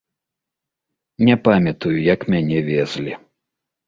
[1.27, 3.13] Не памятаю, як мяне везлі.